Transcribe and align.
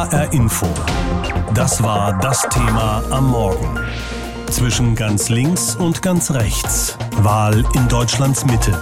HR 0.00 0.32
Info. 0.32 0.66
Das 1.52 1.82
war 1.82 2.18
das 2.20 2.40
Thema 2.48 3.02
am 3.10 3.28
Morgen. 3.28 3.78
Zwischen 4.50 4.94
ganz 4.94 5.28
links 5.28 5.76
und 5.76 6.00
ganz 6.00 6.30
rechts. 6.30 6.96
Wahl 7.18 7.62
in 7.74 7.86
Deutschlands 7.86 8.46
Mitte. 8.46 8.72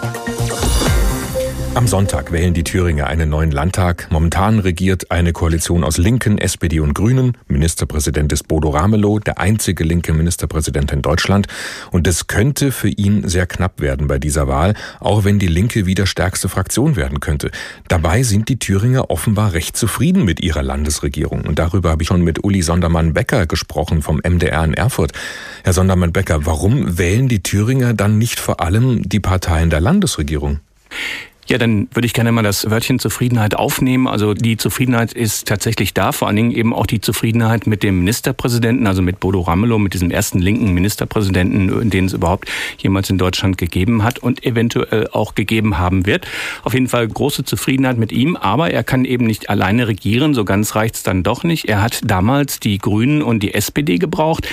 Am 1.75 1.87
Sonntag 1.87 2.33
wählen 2.33 2.55
die 2.55 2.65
Thüringer 2.65 3.07
einen 3.07 3.29
neuen 3.29 3.53
Landtag. 3.53 4.09
Momentan 4.11 4.59
regiert 4.59 5.13
eine 5.13 5.33
Koalition 5.33 5.85
aus 5.85 5.97
Linken, 5.97 6.39
SPD 6.39 6.81
und 6.81 6.95
Grünen. 6.95 7.37
Ministerpräsident 7.47 8.33
ist 8.33 8.49
Bodo 8.49 8.71
Ramelow, 8.71 9.21
der 9.21 9.39
einzige 9.39 9.85
linke 9.85 10.13
Ministerpräsident 10.13 10.91
in 10.93 11.03
Deutschland. 11.03 11.47
Und 11.93 12.09
es 12.09 12.27
könnte 12.27 12.73
für 12.73 12.89
ihn 12.89 13.29
sehr 13.29 13.47
knapp 13.47 13.81
werden 13.81 14.09
bei 14.09 14.19
dieser 14.19 14.49
Wahl, 14.49 14.75
auch 14.99 15.25
wenn 15.25 15.39
die 15.39 15.47
Linke 15.47 15.87
wieder 15.87 16.07
stärkste 16.07 16.49
Fraktion 16.49 16.97
werden 16.97 17.21
könnte. 17.21 17.51
Dabei 17.87 18.25
sind 18.25 18.49
die 18.49 18.59
Thüringer 18.59 19.11
offenbar 19.11 19.53
recht 19.53 19.77
zufrieden 19.77 20.25
mit 20.25 20.41
ihrer 20.41 20.63
Landesregierung. 20.63 21.43
Und 21.43 21.61
darüber 21.61 21.91
habe 21.91 22.03
ich 22.03 22.09
schon 22.09 22.23
mit 22.23 22.43
Uli 22.45 22.63
Sondermann-Becker 22.63 23.47
gesprochen 23.47 24.03
vom 24.03 24.17
MDR 24.17 24.65
in 24.65 24.75
Erfurt. 24.75 25.13
Herr 25.63 25.75
Sondermann-Becker, 25.75 26.45
warum 26.45 26.99
wählen 26.99 27.29
die 27.29 27.43
Thüringer 27.43 27.95
dann 27.95 28.19
nicht 28.19 28.41
vor 28.41 28.61
allem 28.61 29.09
die 29.09 29.21
Parteien 29.21 29.71
der 29.71 29.81
Landesregierung? 29.81 30.61
Ja, 31.51 31.57
dann 31.57 31.89
würde 31.95 32.05
ich 32.05 32.13
gerne 32.13 32.31
mal 32.31 32.43
das 32.43 32.71
Wörtchen 32.71 32.99
Zufriedenheit 32.99 33.55
aufnehmen. 33.55 34.07
Also 34.07 34.35
die 34.35 34.59
Zufriedenheit 34.59 35.15
ist 35.15 35.49
tatsächlich 35.49 35.95
da, 35.95 36.13
vor 36.13 36.29
allen 36.29 36.37
Dingen 36.37 36.51
eben 36.51 36.75
auch 36.75 36.85
die 36.85 37.01
Zufriedenheit 37.01 37.67
mit 37.67 37.83
dem 37.83 38.01
Ministerpräsidenten, 38.01 38.87
also 38.87 39.01
mit 39.01 39.19
Bodo 39.19 39.41
Ramelow, 39.41 39.79
mit 39.79 39.95
diesem 39.95 40.11
ersten 40.11 40.41
linken 40.41 40.75
Ministerpräsidenten, 40.75 41.89
den 41.89 42.05
es 42.05 42.13
überhaupt 42.13 42.51
jemals 42.77 43.09
in 43.09 43.17
Deutschland 43.17 43.57
gegeben 43.57 44.03
hat 44.03 44.19
und 44.19 44.45
eventuell 44.45 45.09
auch 45.09 45.35
gegeben 45.35 45.79
haben 45.79 46.05
wird. 46.05 46.27
Auf 46.65 46.75
jeden 46.75 46.89
Fall 46.89 47.09
große 47.09 47.45
Zufriedenheit 47.45 47.97
mit 47.97 48.13
ihm, 48.13 48.37
aber 48.37 48.71
er 48.71 48.85
kann 48.85 49.07
eben 49.07 49.25
nicht 49.25 49.49
alleine 49.49 49.89
regieren, 49.89 50.35
so 50.35 50.45
ganz 50.45 50.75
reicht's 50.75 51.03
dann 51.03 51.23
doch 51.23 51.45
nicht. 51.45 51.67
Er 51.67 51.81
hat 51.81 52.03
damals 52.05 52.61
die 52.61 52.77
Grünen 52.77 53.23
und 53.23 53.43
die 53.43 53.55
SPD 53.55 53.97
gebraucht. 53.97 54.47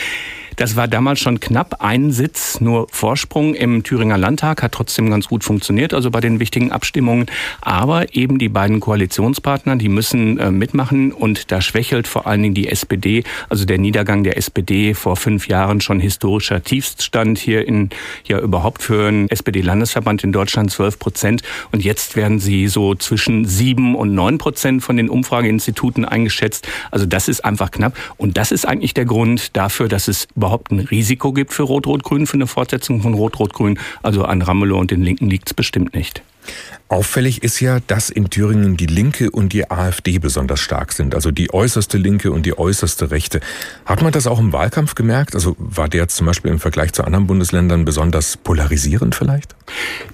Das 0.55 0.77
war 0.77 0.87
damals 0.87 1.19
schon 1.19 1.41
knapp 1.41 1.81
ein 1.81 2.11
Sitz, 2.11 2.61
nur 2.61 2.87
Vorsprung 2.89 3.55
im 3.55 3.83
Thüringer 3.83 4.17
Landtag, 4.17 4.63
hat 4.63 4.71
trotzdem 4.71 5.09
ganz 5.09 5.27
gut 5.27 5.43
funktioniert, 5.43 5.93
also 5.93 6.11
bei 6.11 6.21
den 6.21 6.39
wichtigen 6.39 6.71
Abstimmungen. 6.71 7.25
Aber 7.61 8.15
eben 8.15 8.39
die 8.39 8.47
beiden 8.47 8.79
Koalitionspartner, 8.79 9.75
die 9.75 9.89
müssen 9.89 10.39
äh, 10.39 10.51
mitmachen 10.51 11.11
und 11.11 11.51
da 11.51 11.59
schwächelt 11.59 12.07
vor 12.07 12.25
allen 12.25 12.41
Dingen 12.41 12.55
die 12.55 12.69
SPD, 12.69 13.23
also 13.49 13.65
der 13.65 13.79
Niedergang 13.79 14.23
der 14.23 14.37
SPD 14.37 14.93
vor 14.93 15.17
fünf 15.17 15.49
Jahren 15.49 15.81
schon 15.81 15.99
historischer 15.99 16.63
Tiefststand 16.63 17.37
hier 17.37 17.67
in, 17.67 17.89
ja 18.25 18.39
überhaupt 18.39 18.81
für 18.81 19.09
einen 19.09 19.29
SPD-Landesverband 19.29 20.23
in 20.23 20.31
Deutschland 20.31 20.71
12 20.71 20.99
Prozent. 20.99 21.41
Und 21.73 21.83
jetzt 21.83 22.15
werden 22.15 22.39
sie 22.39 22.67
so 22.67 22.95
zwischen 22.95 23.45
sieben 23.45 23.95
und 23.95 24.15
neun 24.15 24.37
Prozent 24.37 24.83
von 24.83 24.95
den 24.95 25.09
Umfrageinstituten 25.09 26.05
eingeschätzt. 26.05 26.67
Also 26.91 27.05
das 27.05 27.27
ist 27.27 27.43
einfach 27.43 27.71
knapp. 27.71 27.97
Und 28.15 28.37
das 28.37 28.53
ist 28.53 28.65
eigentlich 28.65 28.93
der 28.93 29.05
Grund 29.05 29.57
dafür, 29.57 29.89
dass 29.89 30.07
es 30.07 30.27
überhaupt 30.35 30.44
ein 30.71 30.79
Risiko 30.79 31.33
gibt 31.33 31.53
für 31.53 31.63
Rot-Rot-Grün, 31.63 32.27
für 32.27 32.35
eine 32.35 32.47
Fortsetzung 32.47 33.01
von 33.01 33.13
Rot-Rot-Grün. 33.13 33.79
Also 34.01 34.23
an 34.25 34.41
Ramelow 34.41 34.79
und 34.79 34.91
den 34.91 35.01
Linken 35.01 35.29
liegt 35.29 35.49
es 35.49 35.53
bestimmt 35.53 35.93
nicht. 35.93 36.21
Auffällig 36.87 37.41
ist 37.41 37.59
ja, 37.61 37.79
dass 37.87 38.11
in 38.11 38.29
Thüringen 38.29 38.77
die 38.77 38.85
Linke 38.85 39.31
und 39.31 39.53
die 39.53 39.71
AfD 39.71 40.19
besonders 40.19 40.59
stark 40.59 40.93
sind, 40.93 41.15
also 41.15 41.31
die 41.31 41.51
äußerste 41.51 41.97
Linke 41.97 42.31
und 42.31 42.45
die 42.45 42.55
äußerste 42.55 43.09
Rechte. 43.09 43.39
Hat 43.87 44.03
man 44.03 44.11
das 44.11 44.27
auch 44.27 44.39
im 44.39 44.53
Wahlkampf 44.53 44.93
gemerkt? 44.93 45.33
Also 45.33 45.55
war 45.57 45.89
der 45.89 46.07
zum 46.09 46.27
Beispiel 46.27 46.51
im 46.51 46.59
Vergleich 46.59 46.93
zu 46.93 47.03
anderen 47.03 47.25
Bundesländern 47.25 47.85
besonders 47.85 48.37
polarisierend 48.37 49.15
vielleicht? 49.15 49.55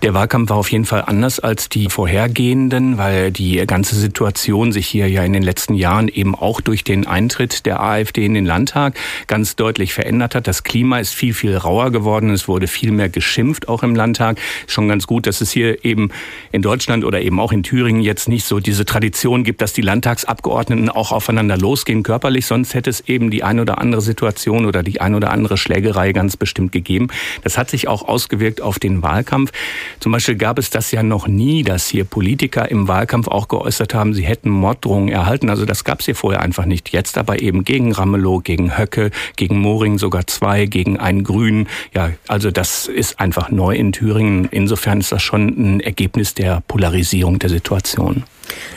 Der 0.02 0.14
Wahlkampf 0.14 0.50
war 0.50 0.58
auf 0.58 0.72
jeden 0.72 0.86
Fall 0.86 1.04
anders 1.06 1.42
als 1.42 1.68
die 1.68 1.90
vorhergehenden, 1.90 2.98
weil 2.98 3.32
die 3.32 3.58
ganze 3.68 3.96
Situation 3.96 4.72
sich 4.72 4.88
hier 4.88 5.10
ja 5.10 5.24
in 5.24 5.34
den 5.34 5.44
letzten 5.44 5.74
Jahren 5.74 6.08
eben 6.08 6.36
auch 6.36 6.62
durch 6.62 6.86
den 6.86 7.06
Eintritt 7.06 7.66
der 7.66 7.82
AfD 7.82 8.26
in 8.26 8.34
den 8.34 8.46
Landtag 8.46 8.98
ganz 9.28 9.58
deutlich 9.58 9.94
verändert 9.94 10.36
hat. 10.36 10.48
Das 10.48 10.64
Klima 10.64 11.00
ist 11.00 11.14
viel, 11.14 11.34
viel 11.34 11.58
rauer 11.58 11.92
geworden. 11.92 12.30
Es 12.30 12.48
wurde 12.48 12.68
viel 12.68 12.92
mehr 12.92 13.10
geschimpft, 13.10 13.68
auch 13.68 13.84
im 13.84 13.94
Landtag. 13.94 14.40
Schon 14.68 14.88
ganz 14.88 15.06
gut, 15.06 15.28
dass 15.28 15.42
es 15.42 15.52
hier 15.52 15.84
eben 15.84 16.12
in 16.54 16.61
Deutschland 16.62 17.04
oder 17.06 17.22
eben 17.22 17.40
auch 17.40 17.52
in 17.52 17.64
Thüringen 17.64 18.02
jetzt 18.02 18.28
nicht 18.28 18.46
so 18.46 18.60
diese 18.60 18.86
Tradition 18.86 19.44
gibt, 19.44 19.62
dass 19.62 19.74
die 19.74 19.82
Landtagsabgeordneten 19.82 20.90
auch 20.90 21.12
aufeinander 21.12 21.58
losgehen 21.58 22.04
körperlich. 22.04 22.46
Sonst 22.46 22.74
hätte 22.74 22.90
es 22.90 23.02
eben 23.02 23.32
die 23.32 23.44
eine 23.44 23.62
oder 23.62 23.80
andere 23.80 24.02
Situation 24.02 24.66
oder 24.66 24.84
die 24.84 25.02
eine 25.02 25.18
oder 25.18 25.32
andere 25.32 25.58
Schlägerei 25.58 26.12
ganz 26.12 26.38
bestimmt 26.38 26.72
gegeben. 26.72 27.08
Das 27.44 27.58
hat 27.58 27.70
sich 27.70 27.88
auch 27.88 28.08
ausgewirkt 28.08 28.62
auf 28.62 28.80
den 28.80 29.02
Wahlkampf. 29.02 29.52
Zum 30.00 30.12
Beispiel 30.12 30.36
gab 30.36 30.60
es 30.60 30.70
das 30.70 30.92
ja 30.92 31.04
noch 31.04 31.28
nie, 31.28 31.64
dass 31.64 31.88
hier 31.88 32.04
Politiker 32.04 32.70
im 32.70 32.88
Wahlkampf 32.88 33.28
auch 33.28 33.48
geäußert 33.48 33.94
haben, 33.94 34.14
sie 34.14 34.24
hätten 34.24 34.50
Morddrohungen 34.50 35.10
erhalten. 35.10 35.50
Also 35.50 35.66
das 35.66 35.84
gab 35.84 36.00
es 36.00 36.06
hier 36.06 36.16
vorher 36.16 36.42
einfach 36.42 36.66
nicht. 36.66 36.90
Jetzt 36.90 37.18
aber 37.18 37.42
eben 37.42 37.64
gegen 37.64 37.92
Ramelow, 37.92 38.40
gegen 38.40 38.78
Höcke, 38.78 39.12
gegen 39.36 39.60
Moring 39.60 39.98
sogar 39.98 40.28
zwei, 40.28 40.66
gegen 40.66 40.98
einen 40.98 41.24
Grünen. 41.24 41.68
Ja, 41.94 42.12
also 42.28 42.52
das 42.52 42.88
ist 42.88 43.20
einfach 43.20 43.50
neu 43.52 43.76
in 43.76 43.92
Thüringen. 43.92 44.48
Insofern 44.52 45.00
ist 45.00 45.12
das 45.12 45.22
schon 45.24 45.48
ein 45.48 45.80
Ergebnis 45.80 46.34
der 46.34 46.51
der 46.52 46.62
Polarisierung 46.68 47.40
der 47.40 47.50
Situation. 47.50 48.24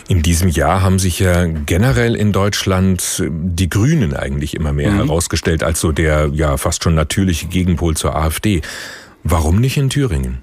In 0.09 0.23
diesem 0.23 0.49
Jahr 0.49 0.83
haben 0.83 0.99
sich 0.99 1.19
ja 1.19 1.47
generell 1.47 2.15
in 2.15 2.33
Deutschland 2.33 3.23
die 3.29 3.69
Grünen 3.69 4.15
eigentlich 4.15 4.55
immer 4.55 4.73
mehr 4.73 4.93
mhm. 4.93 4.97
herausgestellt 4.99 5.63
als 5.63 5.81
so 5.81 5.91
der 5.91 6.31
ja 6.33 6.57
fast 6.57 6.85
schon 6.85 6.95
natürliche 6.95 7.47
Gegenpol 7.47 7.97
zur 7.97 8.15
AfD. 8.15 8.63
Warum 9.25 9.61
nicht 9.61 9.77
in 9.77 9.91
Thüringen? 9.91 10.39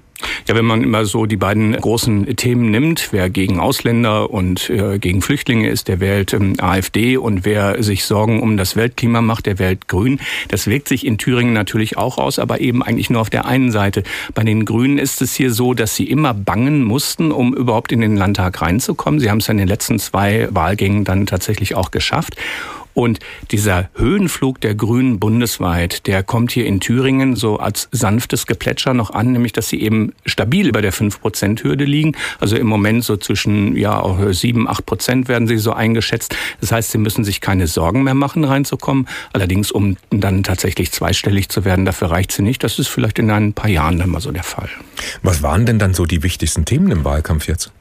Ja, 0.48 0.54
wenn 0.54 0.64
man 0.64 0.82
immer 0.82 1.04
so 1.04 1.26
die 1.26 1.36
beiden 1.36 1.72
großen 1.72 2.36
Themen 2.36 2.70
nimmt, 2.70 3.08
wer 3.12 3.30
gegen 3.30 3.60
Ausländer 3.60 4.30
und 4.30 4.70
äh, 4.70 4.98
gegen 4.98 5.22
Flüchtlinge 5.22 5.68
ist, 5.68 5.88
der 5.88 6.00
wählt 6.00 6.32
ähm, 6.32 6.54
AfD 6.58 7.16
und 7.16 7.44
wer 7.44 7.82
sich 7.82 8.04
Sorgen 8.04 8.42
um 8.42 8.56
das 8.56 8.76
Weltklima 8.76 9.20
macht, 9.20 9.46
der 9.46 9.58
wählt 9.58 9.88
Grün. 9.88 10.20
Das 10.48 10.66
wirkt 10.66 10.88
sich 10.88 11.06
in 11.06 11.18
Thüringen 11.18 11.52
natürlich 11.52 11.96
auch 11.96 12.18
aus, 12.18 12.38
aber 12.38 12.60
eben 12.60 12.82
eigentlich 12.82 13.10
nur 13.10 13.20
auf 13.20 13.30
der 13.30 13.44
einen 13.44 13.70
Seite. 13.70 14.02
Bei 14.34 14.42
den 14.42 14.64
Grünen 14.64 14.98
ist 14.98 15.22
es 15.22 15.34
hier 15.34 15.52
so, 15.52 15.74
dass 15.74 15.96
sie 15.96 16.08
immer 16.08 16.34
bangen 16.34 16.84
mussten, 16.84 17.32
um 17.32 17.54
überhaupt 17.54 17.92
in 17.92 18.00
den 18.00 18.16
Landtag 18.16 18.60
reinzukommen. 18.60 19.20
Sie 19.20 19.30
haben 19.30 19.38
es 19.38 19.48
in 19.48 19.58
den 19.58 19.68
letzten 19.68 19.98
zwei 19.98 20.48
Wahlgängen 20.50 21.04
dann 21.04 21.26
tatsächlich 21.26 21.74
auch 21.74 21.90
geschafft. 21.90 22.36
Und 22.94 23.20
dieser 23.50 23.90
Höhenflug 23.94 24.60
der 24.60 24.74
Grünen 24.74 25.18
bundesweit, 25.18 26.06
der 26.06 26.22
kommt 26.22 26.52
hier 26.52 26.66
in 26.66 26.80
Thüringen 26.80 27.36
so 27.36 27.58
als 27.58 27.88
sanftes 27.92 28.46
Geplätscher 28.46 28.94
noch 28.94 29.10
an, 29.10 29.32
nämlich 29.32 29.52
dass 29.52 29.68
sie 29.68 29.80
eben 29.80 30.12
stabil 30.26 30.66
über 30.66 30.82
der 30.82 30.92
5-Prozent-Hürde 30.92 31.84
liegen. 31.84 32.16
Also 32.40 32.56
im 32.56 32.66
Moment 32.66 33.04
so 33.04 33.16
zwischen 33.16 33.76
ja 33.76 33.98
auch 34.00 34.18
7, 34.32 34.68
8 34.68 34.86
Prozent 34.86 35.28
werden 35.28 35.48
sie 35.48 35.58
so 35.58 35.72
eingeschätzt. 35.72 36.36
Das 36.60 36.72
heißt, 36.72 36.90
sie 36.90 36.98
müssen 36.98 37.24
sich 37.24 37.40
keine 37.40 37.66
Sorgen 37.66 38.02
mehr 38.02 38.14
machen, 38.14 38.44
reinzukommen. 38.44 39.08
Allerdings, 39.32 39.70
um 39.70 39.96
dann 40.10 40.42
tatsächlich 40.42 40.92
zweistellig 40.92 41.48
zu 41.48 41.64
werden, 41.64 41.84
dafür 41.84 42.10
reicht 42.10 42.32
sie 42.32 42.42
nicht. 42.42 42.62
Das 42.62 42.78
ist 42.78 42.88
vielleicht 42.88 43.18
in 43.18 43.30
ein 43.30 43.52
paar 43.52 43.70
Jahren 43.70 43.98
dann 43.98 44.10
mal 44.10 44.20
so 44.20 44.30
der 44.30 44.44
Fall. 44.44 44.68
Was 45.22 45.42
waren 45.42 45.66
denn 45.66 45.78
dann 45.78 45.94
so 45.94 46.04
die 46.04 46.22
wichtigsten 46.22 46.64
Themen 46.64 46.90
im 46.90 47.04
Wahlkampf 47.04 47.48
jetzt? 47.48 47.72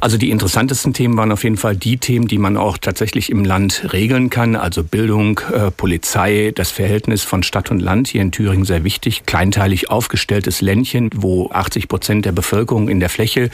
Also 0.00 0.16
die 0.16 0.30
interessantesten 0.30 0.94
Themen 0.94 1.16
waren 1.18 1.30
auf 1.30 1.44
jeden 1.44 1.58
Fall 1.58 1.76
die 1.76 1.98
Themen, 1.98 2.26
die 2.26 2.38
man 2.38 2.56
auch 2.56 2.78
tatsächlich 2.78 3.30
im 3.30 3.44
Land 3.44 3.92
regeln 3.92 4.30
kann. 4.30 4.56
Also 4.56 4.82
Bildung, 4.82 5.40
äh, 5.52 5.70
Polizei, 5.70 6.52
das 6.54 6.70
Verhältnis 6.70 7.22
von 7.22 7.42
Stadt 7.42 7.70
und 7.70 7.80
Land 7.80 8.08
hier 8.08 8.22
in 8.22 8.32
Thüringen 8.32 8.64
sehr 8.64 8.82
wichtig. 8.82 9.26
Kleinteilig 9.26 9.90
aufgestelltes 9.90 10.62
Ländchen, 10.62 11.10
wo 11.14 11.50
80 11.50 11.88
Prozent 11.88 12.24
der 12.24 12.32
Bevölkerung 12.32 12.88
in 12.88 12.98
der 12.98 13.10
Fläche 13.10 13.50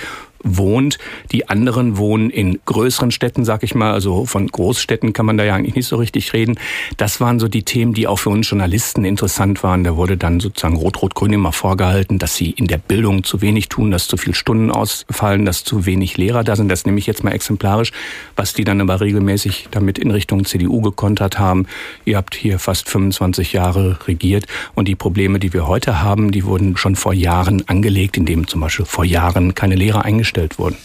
wohnt. 0.47 0.99
Die 1.33 1.49
anderen 1.49 1.97
wohnen 1.97 2.31
in 2.31 2.61
größeren 2.65 3.11
Städten, 3.11 3.45
sag 3.45 3.63
ich 3.63 3.75
mal. 3.75 3.93
Also 3.93 4.25
von 4.27 4.47
Großstädten 4.47 5.13
kann 5.13 5.27
man 5.27 5.37
da 5.37 5.45
ja 5.45 5.55
eigentlich 5.55 5.75
nicht 5.75 5.89
so 5.89 5.97
richtig 5.97 6.33
reden. 6.33 6.59
Das 6.97 7.21
waren 7.21 7.39
so 7.39 7.49
die 7.49 7.65
Themen, 7.65 7.93
die 7.93 8.07
auch 8.07 8.19
für 8.19 8.31
uns 8.31 8.49
Journalisten 8.49 9.05
interessant 9.05 9.63
waren. 9.63 9.85
Da 9.85 9.97
wurde 9.97 10.17
dann 10.17 10.41
sozusagen 10.41 10.77
Rot-Rot-Grün 10.77 11.33
immer 11.33 11.53
vorgehalten, 11.53 12.19
dass 12.19 12.37
sie 12.37 12.51
in 12.51 12.67
der 12.67 12.79
Bildung 12.79 13.25
zu 13.25 13.43
wenig 13.43 13.69
tun, 13.69 13.91
dass 13.91 14.09
zu 14.09 14.17
viel 14.17 14.35
Stunden 14.35 14.71
ausfallen, 14.71 15.45
dass 15.45 15.65
zu 15.65 15.87
wenig 15.87 16.17
Lehrer 16.17 16.45
da 16.45 16.57
sind. 16.57 16.69
Das 16.69 16.87
nehme 16.87 16.99
ich 16.99 17.07
jetzt 17.07 17.25
mal 17.25 17.33
exemplarisch, 17.33 17.93
was 18.37 18.55
die 18.55 18.65
dann 18.65 18.81
aber 18.81 19.01
regelmäßig 19.01 19.69
damit 19.71 19.99
in 19.99 20.11
Richtung 20.11 20.45
CDU 20.45 20.81
gekontert 20.81 21.39
haben. 21.39 21.67
Ihr 22.05 22.17
habt 22.17 22.35
hier 22.35 22.59
fast 22.59 22.89
25 22.89 23.53
Jahre 23.53 23.99
regiert 24.07 24.47
und 24.75 24.89
die 24.89 24.95
Probleme, 24.95 25.39
die 25.39 25.53
wir 25.53 25.67
heute 25.67 26.03
haben, 26.03 26.31
die 26.31 26.45
wurden 26.45 26.77
schon 26.77 26.97
vor 26.97 27.13
Jahren 27.13 27.67
angelegt, 27.69 28.17
indem 28.17 28.47
zum 28.47 28.61
Beispiel 28.61 28.87
vor 28.87 29.05
Jahren 29.05 29.55
keine 29.55 29.75
Lehrer 29.75 30.05
eingestellt 30.05 30.36
eingestellt 30.37 30.59
wurden. 30.59 30.77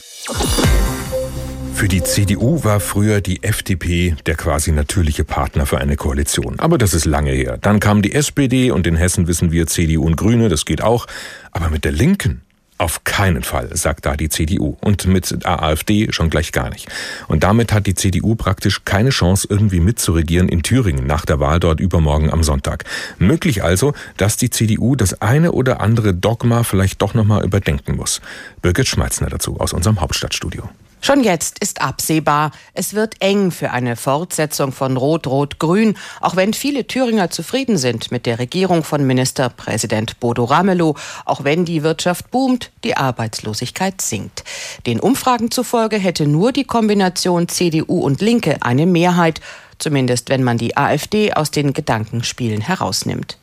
Für 1.74 1.88
die 1.88 2.04
CDU 2.04 2.64
war 2.64 2.80
früher 2.80 3.22
die 3.22 3.44
FDP 3.44 4.16
der 4.28 4.36
quasi 4.36 4.72
natürliche 4.72 5.24
Partner 5.24 5.66
für 5.66 5.80
eine 5.80 5.96
Koalition. 5.96 6.60
Aber 6.60 6.78
das 6.78 6.94
ist 6.94 7.06
lange 7.06 7.32
her. 7.32 7.58
Dann 7.60 7.80
kam 7.80 8.04
die 8.04 8.14
SPD 8.14 8.70
und 8.70 8.86
in 8.86 8.96
Hessen 8.96 9.28
wissen 9.28 9.52
wir 9.52 9.66
CDU 9.66 10.06
und 10.06 10.16
Grüne, 10.16 10.48
das 10.50 10.66
geht 10.66 10.84
auch. 10.84 11.08
Aber 11.52 11.70
mit 11.70 11.84
der 11.84 11.92
Linken, 11.92 12.42
auf 12.82 13.04
keinen 13.04 13.44
Fall, 13.44 13.76
sagt 13.78 14.06
da 14.06 14.18
die 14.18 14.30
CDU. 14.30 14.76
Und 14.82 15.06
mit 15.06 15.44
der 15.44 15.62
AfD 15.62 16.12
schon 16.12 16.30
gleich 16.30 16.52
gar 16.52 16.70
nicht. 16.70 16.88
Und 17.28 17.44
damit 17.44 17.72
hat 17.72 17.86
die 17.86 17.94
CDU 17.94 18.36
praktisch 18.36 18.84
keine 18.86 19.12
Chance, 19.12 19.48
irgendwie 19.50 19.80
mitzuregieren 19.80 20.50
in 20.50 20.64
Thüringen 20.64 21.06
nach 21.06 21.26
der 21.26 21.40
Wahl 21.40 21.60
dort 21.60 21.80
übermorgen 21.80 22.32
am 22.32 22.44
Sonntag. 22.44 22.86
Möglich 23.20 23.64
also, 23.64 23.94
dass 24.18 24.36
die 24.36 24.50
CDU 24.50 24.96
das 24.96 25.22
eine 25.22 25.52
oder 25.52 25.80
andere 25.80 26.14
Dogma 26.14 26.64
vielleicht 26.64 27.02
doch 27.02 27.14
nochmal 27.14 27.46
überdenken 27.46 27.96
muss. 27.96 28.20
Birgit 28.62 28.88
Schmeitzner 28.88 29.30
dazu 29.30 29.60
aus 29.60 29.74
unserem 29.74 30.02
Hauptstadtstudio. 30.02 30.70
Schon 31.04 31.24
jetzt 31.24 31.58
ist 31.58 31.82
absehbar, 31.82 32.52
es 32.76 32.94
wird 32.94 33.16
eng 33.22 33.50
für 33.50 33.72
eine 33.72 33.96
Fortsetzung 33.96 34.72
von 34.72 34.98
Rot-Rot-Grün, 34.98 35.98
auch 36.20 36.36
wenn 36.36 36.54
viele 36.54 36.86
Thüringer 36.86 37.32
zufrieden 37.32 37.78
sind 37.78 38.12
mit 38.12 38.28
der 38.28 38.38
Regierung 38.38 38.84
von 38.84 39.06
Ministerpräsident 39.08 40.20
Bodo 40.20 40.44
Ramelow, 40.44 40.96
auch 41.26 41.44
wenn 41.44 41.66
die 41.66 41.82
Wirtschaft 41.82 42.30
boomt, 42.30 42.72
die 42.84 42.98
Arbeitslosigkeit 42.98 44.00
sinkt. 44.00 44.44
Den 44.86 45.00
Umfragen 45.00 45.50
zufolge 45.50 45.98
hätte 45.98 46.28
nur 46.28 46.52
die 46.52 46.66
Kombination 46.66 47.48
CDU 47.48 48.00
und 48.00 48.22
Linke 48.22 48.58
eine 48.62 48.86
Mehrheit, 48.86 49.42
zumindest 49.82 50.30
wenn 50.30 50.44
man 50.44 50.58
die 50.58 50.78
AfD 50.78 51.34
aus 51.34 51.52
den 51.52 51.74
Gedankenspielen 51.74 52.62
herausnimmt. 52.62 53.38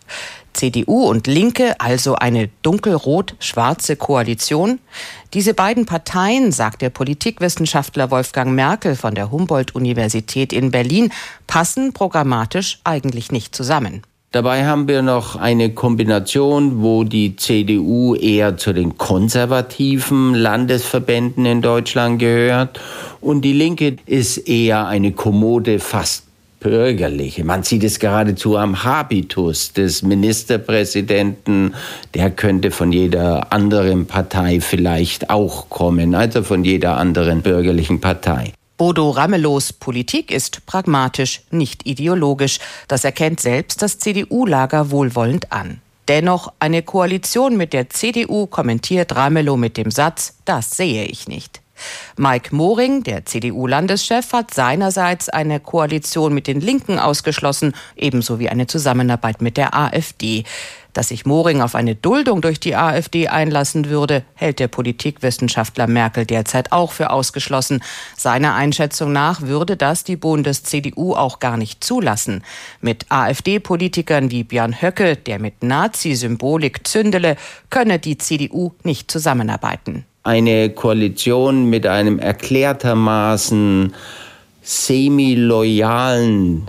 CDU 0.58 1.08
und 1.08 1.26
Linke, 1.26 1.80
also 1.80 2.16
eine 2.16 2.48
dunkelrot-schwarze 2.62 3.96
Koalition. 3.96 4.80
Diese 5.32 5.54
beiden 5.54 5.86
Parteien, 5.86 6.50
sagt 6.50 6.82
der 6.82 6.90
Politikwissenschaftler 6.90 8.10
Wolfgang 8.10 8.54
Merkel 8.54 8.96
von 8.96 9.14
der 9.14 9.30
Humboldt-Universität 9.30 10.52
in 10.52 10.72
Berlin, 10.72 11.12
passen 11.46 11.92
programmatisch 11.92 12.80
eigentlich 12.82 13.30
nicht 13.30 13.54
zusammen. 13.54 14.02
Dabei 14.30 14.66
haben 14.66 14.88
wir 14.88 15.00
noch 15.00 15.36
eine 15.36 15.70
Kombination, 15.72 16.82
wo 16.82 17.02
die 17.04 17.36
CDU 17.36 18.14
eher 18.14 18.58
zu 18.58 18.74
den 18.74 18.98
konservativen 18.98 20.34
Landesverbänden 20.34 21.46
in 21.46 21.62
Deutschland 21.62 22.18
gehört 22.18 22.78
und 23.22 23.40
die 23.40 23.54
Linke 23.54 23.96
ist 24.04 24.36
eher 24.36 24.86
eine 24.86 25.12
kommode, 25.12 25.78
fast 25.78 26.27
Bürgerliche. 26.60 27.44
Man 27.44 27.62
sieht 27.62 27.84
es 27.84 27.98
geradezu 27.98 28.56
am 28.56 28.84
Habitus 28.84 29.72
des 29.72 30.02
Ministerpräsidenten. 30.02 31.74
Der 32.14 32.30
könnte 32.30 32.70
von 32.70 32.92
jeder 32.92 33.52
anderen 33.52 34.06
Partei 34.06 34.60
vielleicht 34.60 35.30
auch 35.30 35.68
kommen, 35.70 36.14
also 36.14 36.42
von 36.42 36.64
jeder 36.64 36.96
anderen 36.96 37.42
bürgerlichen 37.42 38.00
Partei. 38.00 38.52
Bodo 38.76 39.10
Ramelows 39.10 39.72
Politik 39.72 40.30
ist 40.30 40.64
pragmatisch, 40.66 41.42
nicht 41.50 41.84
ideologisch. 41.86 42.60
Das 42.86 43.04
erkennt 43.04 43.40
selbst 43.40 43.82
das 43.82 43.98
CDU-Lager 43.98 44.92
wohlwollend 44.92 45.50
an. 45.50 45.80
Dennoch 46.06 46.52
eine 46.58 46.82
Koalition 46.82 47.56
mit 47.56 47.72
der 47.72 47.90
CDU 47.90 48.46
kommentiert 48.46 49.14
Ramelow 49.14 49.56
mit 49.56 49.76
dem 49.76 49.90
Satz, 49.90 50.38
das 50.44 50.70
sehe 50.70 51.04
ich 51.04 51.28
nicht. 51.28 51.60
Mike 52.16 52.54
Moring, 52.54 53.02
der 53.02 53.24
CDU-Landeschef, 53.24 54.32
hat 54.32 54.54
seinerseits 54.54 55.28
eine 55.28 55.60
Koalition 55.60 56.34
mit 56.34 56.46
den 56.46 56.60
Linken 56.60 56.98
ausgeschlossen, 56.98 57.74
ebenso 57.96 58.38
wie 58.38 58.48
eine 58.48 58.66
Zusammenarbeit 58.66 59.42
mit 59.42 59.56
der 59.56 59.74
AfD. 59.74 60.44
Dass 60.98 61.10
sich 61.10 61.24
Moring 61.24 61.60
auf 61.60 61.76
eine 61.76 61.94
Duldung 61.94 62.40
durch 62.40 62.58
die 62.58 62.74
AfD 62.74 63.28
einlassen 63.28 63.88
würde, 63.88 64.24
hält 64.34 64.58
der 64.58 64.66
Politikwissenschaftler 64.66 65.86
Merkel 65.86 66.26
derzeit 66.26 66.72
auch 66.72 66.90
für 66.90 67.10
ausgeschlossen. 67.10 67.84
Seiner 68.16 68.56
Einschätzung 68.56 69.12
nach 69.12 69.42
würde 69.42 69.76
das 69.76 70.02
die 70.02 70.16
Bundes-CDU 70.16 71.14
auch 71.14 71.38
gar 71.38 71.56
nicht 71.56 71.84
zulassen. 71.84 72.42
Mit 72.80 73.06
AfD-Politikern 73.10 74.32
wie 74.32 74.42
Björn 74.42 74.82
Höcke, 74.82 75.14
der 75.16 75.38
mit 75.38 75.62
Nazi-Symbolik 75.62 76.84
zündele, 76.84 77.36
könne 77.70 78.00
die 78.00 78.18
CDU 78.18 78.72
nicht 78.82 79.08
zusammenarbeiten 79.08 80.07
eine 80.22 80.70
Koalition 80.70 81.70
mit 81.70 81.86
einem 81.86 82.18
erklärtermaßen 82.18 83.94
semi-loyalen 84.62 86.68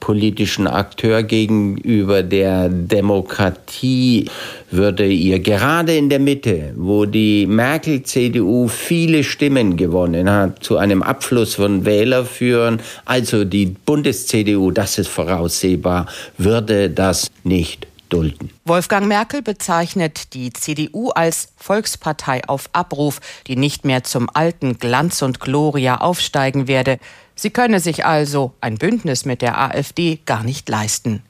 politischen 0.00 0.66
Akteur 0.66 1.22
gegenüber 1.22 2.22
der 2.22 2.68
Demokratie 2.68 4.28
würde 4.70 5.06
ihr 5.06 5.38
gerade 5.38 5.96
in 5.96 6.08
der 6.08 6.18
Mitte, 6.18 6.72
wo 6.76 7.04
die 7.04 7.46
Merkel-CDU 7.46 8.66
viele 8.66 9.22
Stimmen 9.22 9.76
gewonnen 9.76 10.30
hat, 10.30 10.64
zu 10.64 10.78
einem 10.78 11.02
Abfluss 11.02 11.54
von 11.54 11.84
Wähler 11.84 12.24
führen. 12.24 12.80
Also 13.04 13.44
die 13.44 13.66
Bundes-CDU, 13.66 14.70
das 14.70 14.98
ist 14.98 15.08
voraussehbar, 15.08 16.06
würde 16.38 16.90
das 16.90 17.30
nicht 17.44 17.86
dulden. 18.12 18.50
Wolfgang 18.64 19.06
Merkel 19.06 19.40
bezeichnet 19.42 20.34
die 20.34 20.52
CDU 20.52 21.10
als 21.10 21.52
Volkspartei 21.56 22.46
auf 22.46 22.68
Abruf, 22.72 23.20
die 23.46 23.56
nicht 23.56 23.84
mehr 23.84 24.04
zum 24.04 24.28
alten 24.32 24.78
Glanz 24.78 25.22
und 25.22 25.40
Gloria 25.40 25.98
aufsteigen 25.98 26.68
werde. 26.68 26.98
Sie 27.34 27.50
könne 27.50 27.80
sich 27.80 28.04
also 28.04 28.52
ein 28.60 28.76
Bündnis 28.76 29.24
mit 29.24 29.40
der 29.40 29.58
AfD 29.58 30.20
gar 30.26 30.44
nicht 30.44 30.68
leisten. 30.68 31.22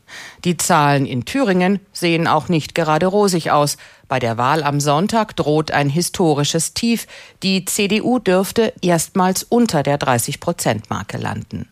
Die 0.44 0.56
Zahlen 0.56 1.06
in 1.06 1.24
Thüringen 1.24 1.78
sehen 1.92 2.26
auch 2.26 2.48
nicht 2.48 2.74
gerade 2.74 3.06
rosig 3.06 3.52
aus. 3.52 3.76
Bei 4.08 4.18
der 4.18 4.36
Wahl 4.36 4.64
am 4.64 4.80
Sonntag 4.80 5.36
droht 5.36 5.70
ein 5.70 5.88
historisches 5.88 6.74
Tief. 6.74 7.06
Die 7.44 7.64
CDU 7.64 8.18
dürfte 8.18 8.72
erstmals 8.82 9.44
unter 9.44 9.84
der 9.84 10.00
30-Prozent-Marke 10.00 11.16
landen. 11.16 11.68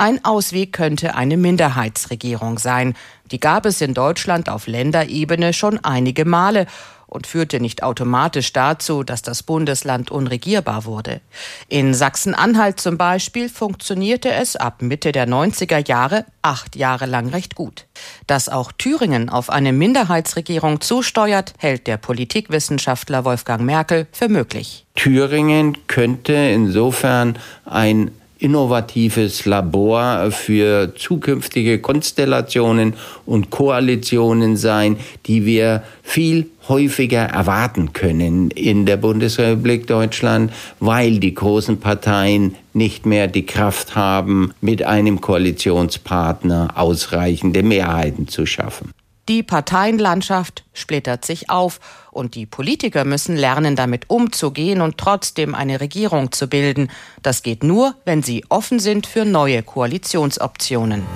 Ein 0.00 0.24
Ausweg 0.24 0.72
könnte 0.72 1.14
eine 1.14 1.36
Minderheitsregierung 1.36 2.58
sein. 2.58 2.94
Die 3.32 3.38
gab 3.38 3.66
es 3.66 3.82
in 3.82 3.92
Deutschland 3.92 4.48
auf 4.48 4.66
Länderebene 4.66 5.52
schon 5.52 5.78
einige 5.84 6.24
Male 6.24 6.64
und 7.06 7.26
führte 7.26 7.60
nicht 7.60 7.82
automatisch 7.82 8.54
dazu, 8.54 9.02
dass 9.02 9.20
das 9.20 9.42
Bundesland 9.42 10.10
unregierbar 10.10 10.86
wurde. 10.86 11.20
In 11.68 11.92
Sachsen-Anhalt 11.92 12.80
zum 12.80 12.96
Beispiel 12.96 13.50
funktionierte 13.50 14.32
es 14.32 14.56
ab 14.56 14.80
Mitte 14.80 15.12
der 15.12 15.28
90er 15.28 15.86
Jahre 15.86 16.24
acht 16.40 16.76
Jahre 16.76 17.04
lang 17.04 17.28
recht 17.28 17.54
gut. 17.54 17.84
Dass 18.26 18.48
auch 18.48 18.72
Thüringen 18.72 19.28
auf 19.28 19.50
eine 19.50 19.74
Minderheitsregierung 19.74 20.80
zusteuert, 20.80 21.52
hält 21.58 21.86
der 21.86 21.98
Politikwissenschaftler 21.98 23.26
Wolfgang 23.26 23.60
Merkel 23.60 24.06
für 24.12 24.30
möglich. 24.30 24.86
Thüringen 24.94 25.76
könnte 25.88 26.32
insofern 26.32 27.38
ein 27.66 28.12
innovatives 28.40 29.44
Labor 29.44 30.30
für 30.30 30.94
zukünftige 30.96 31.78
Konstellationen 31.78 32.94
und 33.26 33.50
Koalitionen 33.50 34.56
sein, 34.56 34.96
die 35.26 35.46
wir 35.46 35.82
viel 36.02 36.46
häufiger 36.68 37.22
erwarten 37.22 37.92
können 37.92 38.50
in 38.50 38.86
der 38.86 38.96
Bundesrepublik 38.96 39.86
Deutschland, 39.86 40.52
weil 40.80 41.18
die 41.18 41.34
großen 41.34 41.80
Parteien 41.80 42.56
nicht 42.72 43.06
mehr 43.06 43.26
die 43.28 43.46
Kraft 43.46 43.94
haben, 43.96 44.52
mit 44.60 44.82
einem 44.82 45.20
Koalitionspartner 45.20 46.70
ausreichende 46.76 47.62
Mehrheiten 47.62 48.28
zu 48.28 48.46
schaffen. 48.46 48.92
Die 49.28 49.42
Parteienlandschaft 49.42 50.64
splittert 50.72 51.24
sich 51.24 51.50
auf 51.50 51.78
und 52.10 52.34
die 52.34 52.46
Politiker 52.46 53.04
müssen 53.04 53.36
lernen, 53.36 53.76
damit 53.76 54.10
umzugehen 54.10 54.80
und 54.80 54.98
trotzdem 54.98 55.54
eine 55.54 55.80
Regierung 55.80 56.32
zu 56.32 56.48
bilden. 56.48 56.90
Das 57.22 57.42
geht 57.42 57.62
nur, 57.62 57.94
wenn 58.04 58.22
sie 58.22 58.44
offen 58.48 58.80
sind 58.80 59.06
für 59.06 59.24
neue 59.24 59.62
Koalitionsoptionen. 59.62 61.06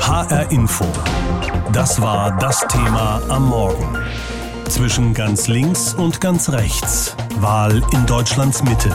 HR 0.00 0.50
Info. 0.50 0.84
Das 1.72 2.00
war 2.02 2.36
das 2.38 2.66
Thema 2.68 3.22
am 3.28 3.48
Morgen. 3.48 3.96
Zwischen 4.68 5.14
ganz 5.14 5.48
links 5.48 5.94
und 5.94 6.20
ganz 6.20 6.48
rechts. 6.48 7.14
Wahl 7.36 7.82
in 7.92 8.06
Deutschlands 8.06 8.62
Mitte. 8.62 8.90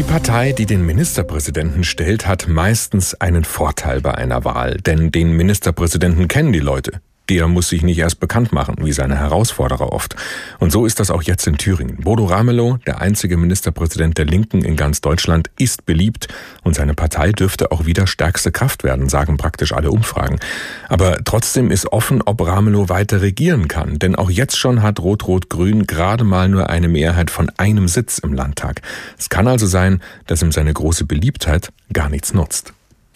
Die 0.00 0.04
Partei, 0.06 0.52
die 0.52 0.64
den 0.64 0.86
Ministerpräsidenten 0.86 1.84
stellt, 1.84 2.26
hat 2.26 2.48
meistens 2.48 3.12
einen 3.20 3.44
Vorteil 3.44 4.00
bei 4.00 4.14
einer 4.14 4.46
Wahl, 4.46 4.78
denn 4.78 5.12
den 5.12 5.32
Ministerpräsidenten 5.32 6.26
kennen 6.26 6.54
die 6.54 6.58
Leute 6.58 7.02
der 7.30 7.46
muss 7.46 7.68
sich 7.68 7.82
nicht 7.82 7.98
erst 7.98 8.18
bekannt 8.18 8.52
machen, 8.52 8.74
wie 8.80 8.90
seine 8.90 9.16
Herausforderer 9.16 9.92
oft. 9.92 10.16
Und 10.58 10.72
so 10.72 10.84
ist 10.84 10.98
das 10.98 11.12
auch 11.12 11.22
jetzt 11.22 11.46
in 11.46 11.58
Thüringen. 11.58 11.98
Bodo 11.98 12.24
Ramelow, 12.24 12.78
der 12.88 13.00
einzige 13.00 13.36
Ministerpräsident 13.36 14.18
der 14.18 14.24
Linken 14.24 14.64
in 14.64 14.74
ganz 14.74 15.00
Deutschland, 15.00 15.48
ist 15.56 15.86
beliebt 15.86 16.26
und 16.64 16.74
seine 16.74 16.94
Partei 16.94 17.30
dürfte 17.30 17.70
auch 17.70 17.86
wieder 17.86 18.08
stärkste 18.08 18.50
Kraft 18.50 18.82
werden, 18.82 19.08
sagen 19.08 19.36
praktisch 19.36 19.72
alle 19.72 19.92
Umfragen. 19.92 20.40
Aber 20.88 21.18
trotzdem 21.24 21.70
ist 21.70 21.92
offen, 21.92 22.20
ob 22.20 22.44
Ramelow 22.44 22.88
weiter 22.88 23.22
regieren 23.22 23.68
kann, 23.68 24.00
denn 24.00 24.16
auch 24.16 24.30
jetzt 24.30 24.58
schon 24.58 24.82
hat 24.82 24.98
Rot-Rot-Grün 24.98 25.86
gerade 25.86 26.24
mal 26.24 26.48
nur 26.48 26.68
eine 26.68 26.88
Mehrheit 26.88 27.30
von 27.30 27.48
einem 27.58 27.86
Sitz 27.86 28.18
im 28.18 28.32
Landtag. 28.32 28.82
Es 29.16 29.28
kann 29.28 29.46
also 29.46 29.66
sein, 29.66 30.00
dass 30.26 30.42
ihm 30.42 30.50
seine 30.50 30.72
große 30.72 31.04
Beliebtheit 31.04 31.72
gar 31.92 32.08
nichts 32.08 32.34
nutzt. 32.34 32.72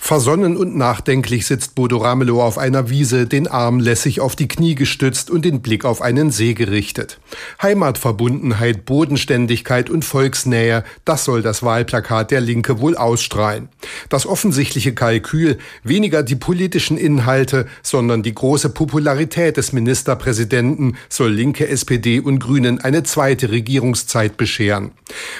Versonnen 0.07 0.59
und 0.59 0.77
nachdenklich 0.77 1.47
sitzt 1.47 1.75
Bodo 1.75 1.97
Ramelow 1.97 2.43
auf 2.43 2.59
einer 2.59 2.91
Wiese, 2.91 3.27
den 3.27 3.49
Arm 3.49 3.81
lässig 3.81 4.21
auf 4.21 4.37
die 4.37 4.49
Knie 4.49 4.75
gestützt 4.75 5.31
und 5.31 5.47
den 5.47 5.63
Blick 5.63 5.87
auf 5.87 6.03
einen 6.03 6.31
See 6.31 6.53
gerichtet. 6.53 7.19
Heimatverbundenheit, 7.63 8.85
Bodenständigkeit 8.85 9.89
und 9.89 10.05
Volksnähe, 10.05 10.85
das 11.07 11.25
soll 11.25 11.41
das 11.41 11.63
Wahlplakat 11.63 12.33
der 12.33 12.43
Linke 12.43 12.81
wohl 12.81 12.99
ausstrahlen. 12.99 13.71
Das 14.11 14.27
offensichtliche 14.27 14.93
Kalkül, 14.93 15.57
weniger 15.85 16.23
die 16.23 16.37
politischen 16.37 16.99
Inhalte, 16.99 17.67
sondern 17.83 18.23
die 18.23 18.35
große 18.35 18.69
Popularität 18.69 19.57
des 19.57 19.73
Ministerpräsidenten 19.73 20.99
soll 21.09 21.33
Linke, 21.33 21.67
SPD 21.67 22.21
und 22.21 22.41
Grünen 22.41 22.79
eine 22.79 23.05
zweite 23.05 23.51
Regierungszeit 23.51 24.37
bescheren. 24.37 24.91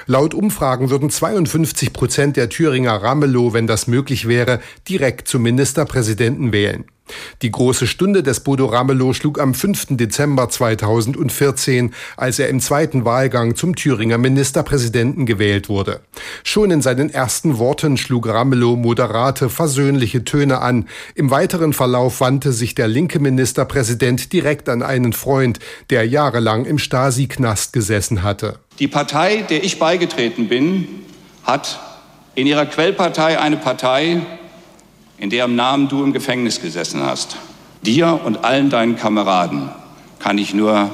Laut 0.07 0.33
Umfragen 0.33 0.89
würden 0.89 1.11
52 1.11 1.93
Prozent 1.93 2.39
der 2.39 2.49
Thüringer 2.49 2.95
Ramelow, 2.95 3.53
wenn 3.53 3.67
das 3.67 3.87
möglich 3.89 4.27
wäre, 4.27 4.54
direkt 4.89 5.29
zum 5.29 5.43
Ministerpräsidenten 5.43 6.53
wählen. 6.53 6.85
Die 7.43 7.51
große 7.51 7.87
Stunde 7.87 8.23
des 8.23 8.41
Bodo 8.41 8.67
Ramelow 8.67 9.13
schlug 9.13 9.39
am 9.39 9.53
5. 9.53 9.89
Dezember 9.91 10.49
2014, 10.49 11.93
als 12.17 12.39
er 12.39 12.49
im 12.49 12.61
zweiten 12.61 13.05
Wahlgang 13.05 13.57
zum 13.57 13.77
Thüringer 13.77 14.17
Ministerpräsidenten 14.17 15.27
gewählt 15.27 15.69
wurde. 15.69 16.01
Schon 16.45 16.71
in 16.71 16.81
seinen 16.81 17.11
ersten 17.11 17.59
Worten 17.59 17.99
schlug 17.99 18.27
Ramelow 18.27 18.77
moderate, 18.77 19.51
versöhnliche 19.51 20.25
Töne 20.25 20.61
an. 20.61 20.89
Im 21.15 21.31
weiteren 21.31 21.75
Verlauf 21.75 22.21
wandte 22.21 22.53
sich 22.53 22.75
der 22.75 22.89
linke 22.89 23.19
Ministerpräsident 23.19 24.33
direkt 24.33 24.69
an 24.71 24.83
einen 24.83 25.13
Freund, 25.13 25.59
der 25.91 26.07
jahrelang 26.07 26.65
im 26.65 26.79
Stasi-Knast 26.79 27.75
gesessen 27.75 28.23
hatte. 28.23 28.61
Die 28.79 28.89
Partei, 28.89 29.45
der 29.49 29.63
ich 29.63 29.79
beigetreten 29.79 30.49
bin, 30.49 30.89
hat 31.43 31.79
in 32.35 32.47
ihrer 32.47 32.67
Quellpartei 32.67 33.39
eine 33.39 33.59
Partei, 33.59 34.23
in 35.25 35.31
deren 35.31 35.57
Namen 35.57 35.89
du 35.89 36.05
im 36.05 36.13
Gefängnis 36.13 36.61
gesessen 36.61 37.03
hast. 37.03 37.39
Dir 37.81 38.21
und 38.27 38.45
allen 38.45 38.69
deinen 38.69 38.95
Kameraden 38.95 39.71
kann 40.19 40.37
ich 40.37 40.53
nur 40.53 40.91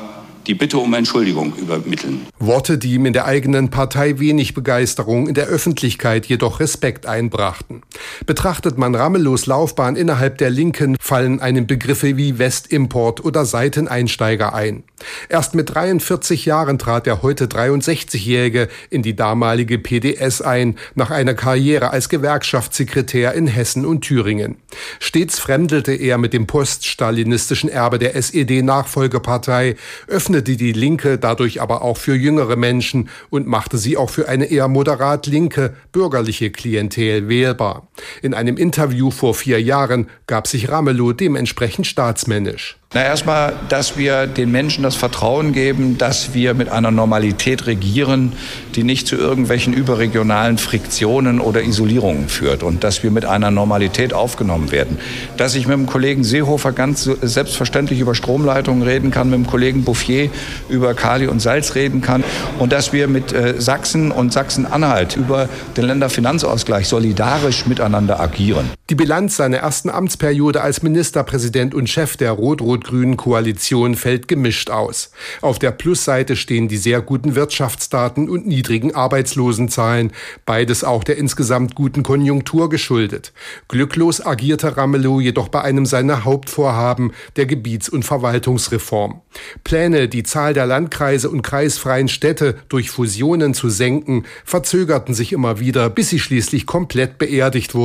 die 0.50 0.54
Bitte 0.56 0.78
um 0.78 0.92
Entschuldigung 0.94 1.54
übermitteln. 1.54 2.26
Worte, 2.40 2.76
die 2.76 2.94
ihm 2.94 3.06
in 3.06 3.12
der 3.12 3.24
eigenen 3.24 3.70
Partei 3.70 4.18
wenig 4.18 4.52
Begeisterung, 4.52 5.28
in 5.28 5.34
der 5.34 5.46
Öffentlichkeit 5.46 6.26
jedoch 6.26 6.58
Respekt 6.58 7.06
einbrachten. 7.06 7.82
Betrachtet 8.26 8.76
man 8.76 8.96
Ramelows 8.96 9.46
Laufbahn 9.46 9.94
innerhalb 9.94 10.38
der 10.38 10.50
Linken, 10.50 10.96
fallen 11.00 11.38
einem 11.38 11.68
Begriffe 11.68 12.16
wie 12.16 12.40
Westimport 12.40 13.24
oder 13.24 13.44
Seiteneinsteiger 13.44 14.52
ein. 14.52 14.82
Erst 15.28 15.54
mit 15.54 15.72
43 15.72 16.46
Jahren 16.46 16.80
trat 16.80 17.06
der 17.06 17.22
heute 17.22 17.46
63-Jährige 17.46 18.68
in 18.90 19.02
die 19.02 19.14
damalige 19.14 19.78
PDS 19.78 20.42
ein, 20.42 20.76
nach 20.96 21.12
einer 21.12 21.34
Karriere 21.34 21.90
als 21.90 22.08
Gewerkschaftssekretär 22.08 23.34
in 23.34 23.46
Hessen 23.46 23.86
und 23.86 24.00
Thüringen. 24.00 24.56
Stets 24.98 25.38
fremdelte 25.38 25.92
er 25.92 26.18
mit 26.18 26.32
dem 26.32 26.48
poststalinistischen 26.48 27.70
Erbe 27.70 28.00
der 28.00 28.16
SED-Nachfolgepartei, 28.16 29.76
öffnete 30.08 30.39
die 30.42 30.72
Linke 30.72 31.18
dadurch 31.18 31.60
aber 31.60 31.82
auch 31.82 31.96
für 31.96 32.14
jüngere 32.14 32.56
Menschen 32.56 33.08
und 33.30 33.46
machte 33.46 33.78
sie 33.78 33.96
auch 33.96 34.10
für 34.10 34.28
eine 34.28 34.46
eher 34.46 34.68
moderat 34.68 35.26
linke, 35.26 35.74
bürgerliche 35.92 36.50
Klientel 36.50 37.28
wählbar. 37.28 37.88
In 38.22 38.34
einem 38.34 38.56
Interview 38.56 39.10
vor 39.10 39.34
vier 39.34 39.60
Jahren 39.60 40.08
gab 40.26 40.46
sich 40.46 40.68
Ramelow 40.70 41.12
dementsprechend 41.12 41.86
staatsmännisch. 41.86 42.80
Na, 42.92 43.04
erstmal, 43.04 43.52
dass 43.68 43.96
wir 43.96 44.26
den 44.26 44.50
Menschen 44.50 44.82
das 44.82 44.96
Vertrauen 44.96 45.52
geben, 45.52 45.96
dass 45.96 46.34
wir 46.34 46.54
mit 46.54 46.70
einer 46.70 46.90
Normalität 46.90 47.68
regieren, 47.68 48.32
die 48.74 48.82
nicht 48.82 49.06
zu 49.06 49.14
irgendwelchen 49.14 49.72
überregionalen 49.72 50.58
Friktionen 50.58 51.38
oder 51.38 51.62
Isolierungen 51.62 52.28
führt 52.28 52.64
und 52.64 52.82
dass 52.82 53.04
wir 53.04 53.12
mit 53.12 53.24
einer 53.24 53.52
Normalität 53.52 54.12
aufgenommen 54.12 54.72
werden. 54.72 54.98
Dass 55.36 55.54
ich 55.54 55.68
mit 55.68 55.76
dem 55.76 55.86
Kollegen 55.86 56.24
Seehofer 56.24 56.72
ganz 56.72 57.04
selbstverständlich 57.04 58.00
über 58.00 58.16
Stromleitungen 58.16 58.82
reden 58.82 59.12
kann, 59.12 59.30
mit 59.30 59.38
dem 59.38 59.46
Kollegen 59.46 59.84
Bouffier 59.84 60.28
über 60.68 60.94
Kali 60.94 61.28
und 61.28 61.38
Salz 61.38 61.76
reden 61.76 62.00
kann 62.00 62.24
und 62.58 62.72
dass 62.72 62.92
wir 62.92 63.06
mit 63.06 63.32
äh, 63.32 63.60
Sachsen 63.60 64.10
und 64.10 64.32
Sachsen-Anhalt 64.32 65.16
über 65.16 65.48
den 65.76 65.84
Länderfinanzausgleich 65.84 66.88
solidarisch 66.88 67.66
miteinander 67.66 67.89
agieren. 67.94 68.70
Die 68.88 68.94
Bilanz 68.94 69.36
seiner 69.36 69.58
ersten 69.58 69.90
Amtsperiode 69.90 70.62
als 70.62 70.82
Ministerpräsident 70.82 71.74
und 71.74 71.88
Chef 71.88 72.16
der 72.16 72.32
Rot-Rot 72.32 72.70
rot-grünen 72.70 73.16
Koalition 73.16 73.94
fällt 73.94 74.28
gemischt 74.28 74.70
aus. 74.70 75.10
Auf 75.40 75.58
der 75.58 75.70
Plusseite 75.72 76.36
stehen 76.36 76.68
die 76.68 76.76
sehr 76.76 77.00
guten 77.00 77.34
Wirtschaftsdaten 77.34 78.28
und 78.28 78.46
niedrigen 78.46 78.94
Arbeitslosenzahlen, 78.94 80.12
beides 80.46 80.84
auch 80.84 81.04
der 81.04 81.18
insgesamt 81.18 81.74
guten 81.74 82.02
Konjunktur 82.02 82.68
geschuldet. 82.68 83.32
Glücklos 83.68 84.24
agierte 84.24 84.76
Ramelow 84.76 85.20
jedoch 85.20 85.48
bei 85.48 85.62
einem 85.62 85.86
seiner 85.86 86.24
Hauptvorhaben, 86.24 87.12
der 87.36 87.46
Gebiets- 87.46 87.88
und 87.88 88.04
Verwaltungsreform. 88.04 89.20
Pläne, 89.64 90.08
die 90.08 90.22
Zahl 90.22 90.54
der 90.54 90.66
Landkreise 90.66 91.30
und 91.30 91.42
kreisfreien 91.42 92.08
Städte 92.08 92.56
durch 92.68 92.90
Fusionen 92.90 93.54
zu 93.54 93.68
senken, 93.68 94.24
verzögerten 94.44 95.14
sich 95.14 95.32
immer 95.32 95.60
wieder, 95.60 95.90
bis 95.90 96.08
sie 96.10 96.18
schließlich 96.18 96.66
komplett 96.66 97.18
beerdigt 97.18 97.74
wurden, 97.74 97.79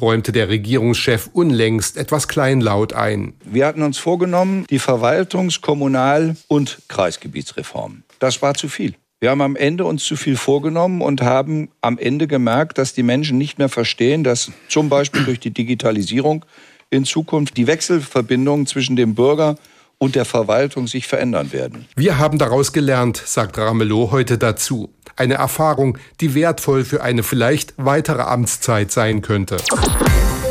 räumte 0.00 0.32
der 0.32 0.48
Regierungschef 0.48 1.30
unlängst 1.32 1.96
etwas 1.96 2.28
kleinlaut 2.28 2.92
ein. 2.92 3.34
Wir 3.44 3.66
hatten 3.66 3.82
uns 3.82 3.98
vorgenommen, 3.98 4.66
die 4.70 4.80
Verwaltungs-, 4.80 5.60
Kommunal- 5.60 6.36
und 6.48 6.78
Kreisgebietsreform. 6.88 8.02
Das 8.18 8.42
war 8.42 8.54
zu 8.54 8.68
viel. 8.68 8.94
Wir 9.20 9.30
haben 9.30 9.40
am 9.40 9.56
Ende 9.56 9.84
uns 9.84 10.04
zu 10.04 10.14
viel 10.14 10.36
vorgenommen 10.36 11.02
und 11.02 11.22
haben 11.22 11.70
am 11.80 11.98
Ende 11.98 12.28
gemerkt, 12.28 12.78
dass 12.78 12.94
die 12.94 13.02
Menschen 13.02 13.36
nicht 13.36 13.58
mehr 13.58 13.68
verstehen, 13.68 14.22
dass 14.22 14.52
zum 14.68 14.88
Beispiel 14.88 15.24
durch 15.24 15.40
die 15.40 15.50
Digitalisierung 15.50 16.44
in 16.90 17.04
Zukunft 17.04 17.56
die 17.56 17.66
Wechselverbindungen 17.66 18.66
zwischen 18.66 18.94
dem 18.94 19.14
Bürger 19.14 19.56
und 19.98 20.14
der 20.14 20.24
Verwaltung 20.24 20.86
sich 20.86 21.06
verändern 21.06 21.52
werden. 21.52 21.86
Wir 21.96 22.18
haben 22.18 22.38
daraus 22.38 22.72
gelernt, 22.72 23.20
sagt 23.24 23.58
Ramelow 23.58 24.10
heute 24.12 24.38
dazu. 24.38 24.90
Eine 25.16 25.34
Erfahrung, 25.34 25.98
die 26.20 26.34
wertvoll 26.34 26.84
für 26.84 27.02
eine 27.02 27.24
vielleicht 27.24 27.74
weitere 27.76 28.22
Amtszeit 28.22 28.92
sein 28.92 29.20
könnte. 29.22 29.56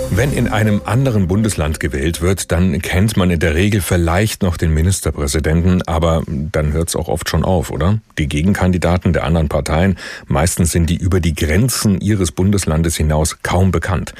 Wenn 0.09 0.33
in 0.33 0.47
einem 0.47 0.81
anderen 0.83 1.27
Bundesland 1.27 1.79
gewählt 1.79 2.21
wird, 2.21 2.51
dann 2.51 2.81
kennt 2.81 3.17
man 3.17 3.29
in 3.29 3.39
der 3.39 3.55
Regel 3.55 3.81
vielleicht 3.81 4.41
noch 4.41 4.57
den 4.57 4.73
Ministerpräsidenten, 4.73 5.81
aber 5.83 6.23
dann 6.27 6.73
hört 6.73 6.89
es 6.89 6.95
auch 6.95 7.07
oft 7.07 7.29
schon 7.29 7.45
auf, 7.45 7.71
oder? 7.71 7.99
Die 8.17 8.27
Gegenkandidaten 8.27 9.13
der 9.13 9.25
anderen 9.25 9.47
Parteien, 9.47 9.97
meistens 10.27 10.71
sind 10.71 10.89
die 10.89 10.97
über 10.97 11.19
die 11.19 11.35
Grenzen 11.35 12.01
ihres 12.01 12.31
Bundeslandes 12.31 12.95
hinaus 12.97 13.39
kaum 13.43 13.71
bekannt. 13.71 14.13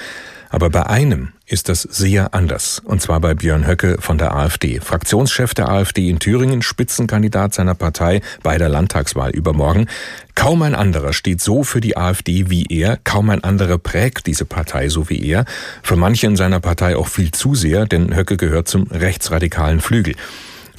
Aber 0.50 0.70
bei 0.70 0.86
einem 0.86 1.34
ist 1.46 1.70
das 1.70 1.82
sehr 1.82 2.34
anders. 2.34 2.82
Und 2.84 3.01
zwar 3.01 3.20
bei 3.20 3.34
Björn 3.34 3.68
Höcke 3.68 3.98
von 4.00 4.18
der 4.18 4.36
AfD. 4.36 4.80
Fraktionschef 4.80 5.54
der 5.54 5.70
AfD 5.70 6.10
in 6.10 6.20
Thüringen, 6.20 6.62
Spitzenkandidat 6.62 7.54
seiner 7.54 7.75
Partei 7.75 8.22
bei 8.44 8.58
der 8.58 8.70
Landtagswahl 8.70 9.32
übermorgen. 9.32 9.88
Kaum 10.36 10.62
ein 10.62 10.75
anderer 10.75 11.13
steht 11.13 11.42
so 11.42 11.63
für 11.63 11.82
die 11.82 11.98
AfD 11.98 12.50
wie 12.50 12.66
er. 12.70 12.98
Kaum 13.04 13.30
ein 13.30 13.44
anderer 13.44 13.77
prägt 13.77 14.27
diese 14.27 14.46
Partei 14.46 14.89
so 14.89 15.10
wie 15.10 15.25
er. 15.25 15.46
Für 15.84 15.96
manche 15.96 16.27
in 16.27 16.36
seiner 16.36 16.60
Partei 16.60 16.96
auch 16.96 17.08
viel 17.08 17.32
zu 17.32 17.56
sehr, 17.56 17.86
denn 17.86 18.16
Höcke 18.16 18.38
gehört 18.38 18.68
zum 18.68 18.84
rechtsradikalen 18.88 19.80
Flügel. 19.80 20.16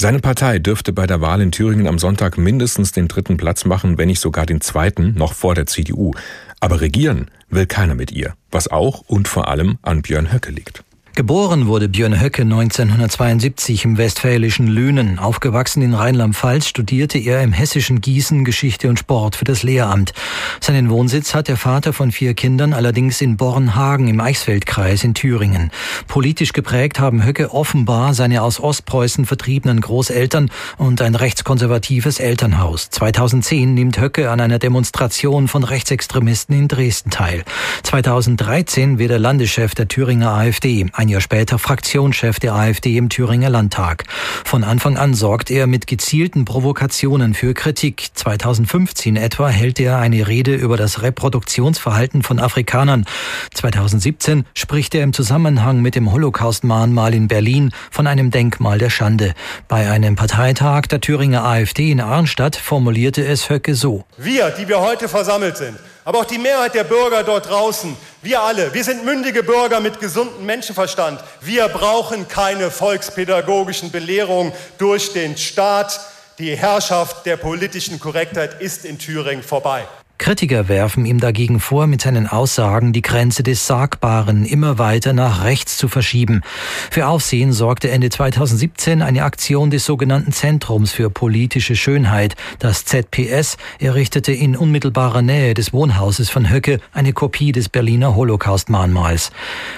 Seine 0.00 0.20
Partei 0.20 0.60
dürfte 0.60 0.92
bei 0.92 1.08
der 1.08 1.20
Wahl 1.20 1.40
in 1.40 1.50
Thüringen 1.50 1.88
am 1.88 1.98
Sonntag 1.98 2.38
mindestens 2.38 2.92
den 2.92 3.08
dritten 3.08 3.36
Platz 3.36 3.64
machen, 3.64 3.98
wenn 3.98 4.06
nicht 4.06 4.20
sogar 4.20 4.46
den 4.46 4.60
zweiten, 4.60 5.14
noch 5.14 5.32
vor 5.32 5.56
der 5.56 5.66
CDU. 5.66 6.12
Aber 6.60 6.80
regieren 6.80 7.32
will 7.50 7.66
keiner 7.66 7.96
mit 7.96 8.12
ihr, 8.12 8.34
was 8.52 8.68
auch 8.68 9.00
und 9.08 9.26
vor 9.26 9.48
allem 9.48 9.78
an 9.82 10.02
Björn 10.02 10.32
Höcke 10.32 10.52
liegt. 10.52 10.84
Geboren 11.18 11.66
wurde 11.66 11.88
Björn 11.88 12.20
Höcke 12.20 12.42
1972 12.42 13.84
im 13.84 13.98
westfälischen 13.98 14.68
Lünen. 14.68 15.18
Aufgewachsen 15.18 15.82
in 15.82 15.92
Rheinland-Pfalz 15.92 16.68
studierte 16.68 17.18
er 17.18 17.42
im 17.42 17.52
hessischen 17.52 18.00
Gießen 18.00 18.44
Geschichte 18.44 18.88
und 18.88 19.00
Sport 19.00 19.34
für 19.34 19.44
das 19.44 19.64
Lehramt. 19.64 20.12
Seinen 20.60 20.90
Wohnsitz 20.90 21.34
hat 21.34 21.48
der 21.48 21.56
Vater 21.56 21.92
von 21.92 22.12
vier 22.12 22.34
Kindern 22.34 22.72
allerdings 22.72 23.20
in 23.20 23.36
Bornhagen 23.36 24.06
im 24.06 24.20
Eichsfeldkreis 24.20 25.02
in 25.02 25.14
Thüringen. 25.14 25.72
Politisch 26.06 26.52
geprägt 26.52 27.00
haben 27.00 27.26
Höcke 27.26 27.52
offenbar 27.52 28.14
seine 28.14 28.40
aus 28.42 28.60
Ostpreußen 28.60 29.26
vertriebenen 29.26 29.80
Großeltern 29.80 30.52
und 30.76 31.02
ein 31.02 31.16
rechtskonservatives 31.16 32.20
Elternhaus. 32.20 32.90
2010 32.90 33.74
nimmt 33.74 34.00
Höcke 34.00 34.30
an 34.30 34.40
einer 34.40 34.60
Demonstration 34.60 35.48
von 35.48 35.64
Rechtsextremisten 35.64 36.56
in 36.56 36.68
Dresden 36.68 37.10
teil. 37.10 37.42
2013 37.82 39.00
wird 39.00 39.10
er 39.10 39.18
Landeschef 39.18 39.74
der 39.74 39.88
Thüringer 39.88 40.30
AfD. 40.30 40.86
Ein 40.92 41.07
ein 41.08 41.12
Jahr 41.12 41.20
später 41.22 41.58
Fraktionschef 41.58 42.38
der 42.38 42.54
AfD 42.54 42.98
im 42.98 43.08
Thüringer 43.08 43.48
Landtag. 43.48 44.04
Von 44.44 44.62
Anfang 44.62 44.98
an 44.98 45.14
sorgt 45.14 45.50
er 45.50 45.66
mit 45.66 45.86
gezielten 45.86 46.44
Provokationen 46.44 47.32
für 47.32 47.54
Kritik. 47.54 48.10
2015 48.12 49.16
etwa 49.16 49.48
hält 49.48 49.80
er 49.80 49.96
eine 49.96 50.28
Rede 50.28 50.54
über 50.54 50.76
das 50.76 51.00
Reproduktionsverhalten 51.00 52.22
von 52.22 52.38
Afrikanern. 52.38 53.06
2017 53.54 54.44
spricht 54.52 54.94
er 54.94 55.02
im 55.02 55.14
Zusammenhang 55.14 55.80
mit 55.80 55.94
dem 55.94 56.12
Holocaust-Mahnmal 56.12 57.14
in 57.14 57.26
Berlin 57.26 57.72
von 57.90 58.06
einem 58.06 58.30
Denkmal 58.30 58.76
der 58.76 58.90
Schande. 58.90 59.32
Bei 59.66 59.90
einem 59.90 60.14
Parteitag 60.14 60.88
der 60.88 61.00
Thüringer 61.00 61.42
AfD 61.42 61.90
in 61.90 62.02
Arnstadt 62.02 62.54
formulierte 62.54 63.24
es 63.24 63.48
Höcke 63.48 63.74
so. 63.74 64.04
Wir, 64.18 64.50
die 64.50 64.68
wir 64.68 64.80
heute 64.80 65.08
versammelt 65.08 65.56
sind, 65.56 65.78
aber 66.04 66.18
auch 66.18 66.26
die 66.26 66.38
Mehrheit 66.38 66.74
der 66.74 66.84
Bürger 66.84 67.22
dort 67.22 67.48
draußen, 67.48 67.96
wir 68.20 68.40
alle, 68.40 68.74
wir 68.74 68.82
sind 68.82 69.04
mündige 69.04 69.44
Bürger 69.44 69.78
mit 69.80 70.00
gesundem 70.00 70.44
Menschenverstand. 70.44 71.22
Wir 71.40 71.68
brauchen 71.68 72.26
keine 72.26 72.70
volkspädagogischen 72.70 73.92
Belehrungen 73.92 74.52
durch 74.76 75.12
den 75.12 75.36
Staat. 75.36 76.00
Die 76.38 76.56
Herrschaft 76.56 77.26
der 77.26 77.36
politischen 77.36 78.00
Korrektheit 78.00 78.60
ist 78.60 78.84
in 78.84 78.98
Thüringen 78.98 79.42
vorbei. 79.42 79.86
Kritiker 80.18 80.66
werfen 80.66 81.06
ihm 81.06 81.20
dagegen 81.20 81.60
vor, 81.60 81.86
mit 81.86 82.02
seinen 82.02 82.26
Aussagen 82.26 82.92
die 82.92 83.02
Grenze 83.02 83.44
des 83.44 83.68
Sagbaren 83.68 84.44
immer 84.44 84.76
weiter 84.76 85.12
nach 85.12 85.44
rechts 85.44 85.76
zu 85.76 85.86
verschieben. 85.86 86.42
Für 86.90 87.06
Aufsehen 87.06 87.52
sorgte 87.52 87.88
Ende 87.90 88.10
2017 88.10 89.00
eine 89.00 89.22
Aktion 89.22 89.70
des 89.70 89.86
sogenannten 89.86 90.32
Zentrums 90.32 90.90
für 90.90 91.08
politische 91.08 91.76
Schönheit. 91.76 92.34
Das 92.58 92.84
ZPS 92.84 93.58
errichtete 93.78 94.32
in 94.32 94.56
unmittelbarer 94.56 95.22
Nähe 95.22 95.54
des 95.54 95.72
Wohnhauses 95.72 96.30
von 96.30 96.50
Höcke 96.50 96.80
eine 96.92 97.12
Kopie 97.12 97.52
des 97.52 97.68
Berliner 97.68 98.16
Holocaust-Mahnmals. 98.16 99.30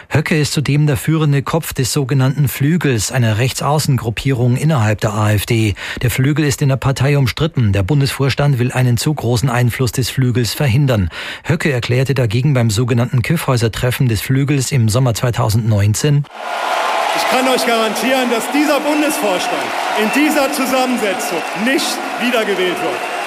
Höcke 0.09 0.41
ist 0.41 0.55
zudem 0.55 0.87
der 0.87 0.97
führende 0.97 1.43
Kopf 1.43 1.75
des 1.75 1.93
sogenannten 1.93 2.49
Flügels, 2.49 3.13
einer 3.13 3.37
Rechtsaußengruppierung 3.37 4.57
innerhalb 4.57 5.03
der 5.03 5.13
AfD. 5.13 5.75
Der 6.01 6.11
Flügel 6.11 6.47
ist 6.47 6.63
in 6.63 6.71
der 6.71 6.77
Partei 6.77 7.19
umstritten. 7.19 7.75
Der 7.75 7.83
Bundesvorstand 7.83 8.59
will 8.59 8.73
einen 8.73 8.97
zu 8.97 9.13
großen 9.13 9.51
Einfluss 9.51 9.93
des 9.93 10.09
Flügels 10.09 10.30
verhindern. 10.55 11.09
Höcke 11.45 11.71
erklärte 11.73 12.15
dagegen 12.15 12.55
beim 12.55 12.71
sogenannten 12.71 13.23
Kyffhäuser-Treffen 13.23 14.09
des 14.09 14.21
Flügels 14.21 14.73
im 14.73 14.89
Sommer 14.89 15.15
2019, 15.15 16.25
ich 17.17 17.29
kann 17.29 17.49
euch 17.49 17.67
garantieren, 17.67 18.31
dass 18.31 18.45
dieser 18.53 18.79
Bundesvorstand 18.79 19.67
in 20.01 20.11
dieser 20.15 20.53
Zusammensetzung 20.53 21.39
nicht 21.65 21.99
wiedergewählt 22.21 22.81
wird. 22.81 23.20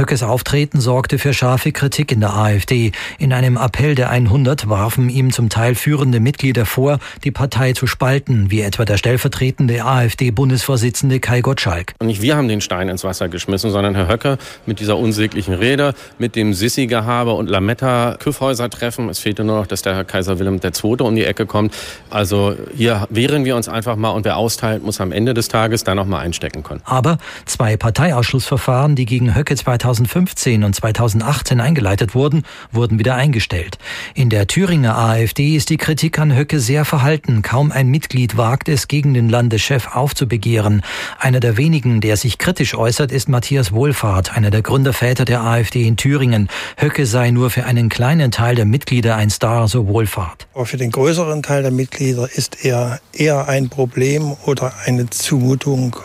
Höckes 0.00 0.22
Auftreten 0.22 0.80
sorgte 0.80 1.18
für 1.18 1.34
scharfe 1.34 1.72
Kritik 1.72 2.10
in 2.10 2.20
der 2.20 2.34
AfD. 2.34 2.92
In 3.18 3.34
einem 3.34 3.58
Appell 3.58 3.94
der 3.94 4.08
100 4.08 4.66
warfen 4.66 5.10
ihm 5.10 5.30
zum 5.30 5.50
Teil 5.50 5.74
führende 5.74 6.20
Mitglieder 6.20 6.64
vor, 6.64 7.00
die 7.22 7.30
Partei 7.30 7.74
zu 7.74 7.86
spalten, 7.86 8.50
wie 8.50 8.62
etwa 8.62 8.86
der 8.86 8.96
stellvertretende 8.96 9.84
AfD-Bundesvorsitzende 9.84 11.20
Kai 11.20 11.42
Gottschalk. 11.42 11.92
Und 11.98 12.06
nicht 12.06 12.22
wir 12.22 12.34
haben 12.34 12.48
den 12.48 12.62
Stein 12.62 12.88
ins 12.88 13.04
Wasser 13.04 13.28
geschmissen, 13.28 13.70
sondern 13.70 13.94
Herr 13.94 14.08
Höcke 14.08 14.38
mit 14.64 14.80
dieser 14.80 14.96
unsäglichen 14.96 15.52
Rede, 15.52 15.92
mit 16.18 16.34
dem 16.34 16.54
Sissi-Gehabe 16.54 17.34
und 17.34 17.50
Lametta-Küffhäuser-Treffen. 17.50 19.10
Es 19.10 19.18
fehlte 19.18 19.44
nur 19.44 19.58
noch, 19.58 19.66
dass 19.66 19.82
der 19.82 19.96
Herr 19.96 20.04
Kaiser 20.04 20.38
Wilhelm 20.38 20.60
II. 20.64 20.96
um 21.00 21.14
die 21.14 21.26
Ecke 21.26 21.44
kommt. 21.44 21.74
Also 22.08 22.56
hier 22.74 23.06
wehren 23.10 23.44
wir 23.44 23.54
uns 23.54 23.68
einfach 23.68 23.96
mal 23.96 24.12
und 24.12 24.24
wer 24.24 24.38
austeilt, 24.38 24.82
muss 24.82 24.98
am 24.98 25.12
Ende 25.12 25.34
des 25.34 25.48
Tages 25.48 25.84
da 25.84 25.94
noch 25.94 26.06
mal 26.06 26.20
einstecken 26.20 26.62
können. 26.62 26.80
Aber 26.86 27.18
zwei 27.44 27.76
Parteiausschlussverfahren, 27.76 28.96
die 28.96 29.04
gegen 29.04 29.34
Höcke 29.34 29.56
2000 29.56 29.89
2015 29.94 30.64
und 30.64 30.74
2018 30.74 31.60
eingeleitet 31.60 32.14
wurden, 32.14 32.44
wurden 32.70 32.98
wieder 32.98 33.16
eingestellt. 33.16 33.78
In 34.14 34.30
der 34.30 34.46
Thüringer 34.46 34.96
AfD 34.96 35.56
ist 35.56 35.70
die 35.70 35.76
Kritik 35.76 36.18
an 36.18 36.36
Höcke 36.36 36.60
sehr 36.60 36.84
verhalten. 36.84 37.42
Kaum 37.42 37.72
ein 37.72 37.88
Mitglied 37.88 38.36
wagt 38.36 38.68
es, 38.68 38.88
gegen 38.88 39.14
den 39.14 39.28
Landeschef 39.28 39.96
aufzubegehren. 39.96 40.82
Einer 41.18 41.40
der 41.40 41.56
wenigen, 41.56 42.00
der 42.00 42.16
sich 42.16 42.38
kritisch 42.38 42.74
äußert, 42.74 43.10
ist 43.10 43.28
Matthias 43.28 43.72
Wohlfahrt, 43.72 44.36
einer 44.36 44.50
der 44.50 44.62
Gründerväter 44.62 45.24
der 45.24 45.42
AfD 45.42 45.86
in 45.86 45.96
Thüringen. 45.96 46.48
Höcke 46.76 47.06
sei 47.06 47.30
nur 47.30 47.50
für 47.50 47.64
einen 47.64 47.88
kleinen 47.88 48.30
Teil 48.30 48.54
der 48.54 48.66
Mitglieder 48.66 49.16
ein 49.16 49.30
Star, 49.30 49.66
so 49.66 49.88
Wohlfahrt. 49.88 50.46
Aber 50.54 50.66
für 50.66 50.76
den 50.76 50.92
größeren 50.92 51.42
Teil 51.42 51.62
der 51.62 51.72
Mitglieder 51.72 52.28
ist 52.32 52.64
er 52.64 53.00
eher 53.12 53.48
ein 53.48 53.68
Problem 53.68 54.36
oder 54.46 54.72
eine 54.84 55.10
Zumutung, 55.10 55.96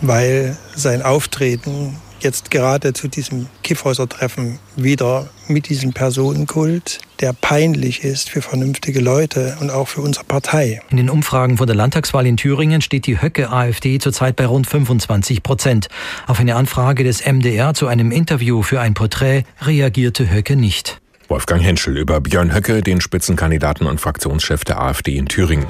weil 0.00 0.56
sein 0.74 1.02
Auftreten 1.02 1.96
jetzt 2.22 2.50
gerade 2.50 2.92
zu 2.92 3.08
diesem 3.08 3.46
Kiffhäuser-Treffen 3.62 4.58
wieder 4.76 5.28
mit 5.48 5.68
diesem 5.68 5.92
Personenkult, 5.92 7.00
der 7.20 7.32
peinlich 7.32 8.04
ist 8.04 8.30
für 8.30 8.42
vernünftige 8.42 9.00
Leute 9.00 9.56
und 9.60 9.70
auch 9.70 9.88
für 9.88 10.00
unsere 10.00 10.24
Partei. 10.24 10.80
In 10.90 10.96
den 10.96 11.10
Umfragen 11.10 11.58
vor 11.58 11.66
der 11.66 11.76
Landtagswahl 11.76 12.26
in 12.26 12.36
Thüringen 12.36 12.80
steht 12.80 13.06
die 13.06 13.20
Höcke-AfD 13.20 13.98
zurzeit 13.98 14.36
bei 14.36 14.46
rund 14.46 14.66
25 14.66 15.42
Prozent. 15.42 15.88
Auf 16.26 16.40
eine 16.40 16.56
Anfrage 16.56 17.04
des 17.04 17.24
MDR 17.24 17.74
zu 17.74 17.86
einem 17.86 18.10
Interview 18.10 18.62
für 18.62 18.80
ein 18.80 18.94
Porträt 18.94 19.44
reagierte 19.60 20.30
Höcke 20.30 20.56
nicht. 20.56 21.00
Wolfgang 21.28 21.62
Henschel 21.62 21.96
über 21.96 22.20
Björn 22.20 22.54
Höcke, 22.54 22.82
den 22.82 23.00
Spitzenkandidaten 23.00 23.86
und 23.86 24.00
Fraktionschef 24.00 24.64
der 24.64 24.80
AfD 24.80 25.16
in 25.16 25.26
Thüringen. 25.26 25.66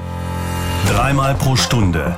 Dreimal 0.87 1.35
pro 1.35 1.55
Stunde 1.55 2.17